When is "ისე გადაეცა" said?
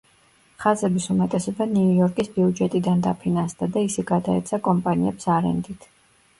3.91-4.63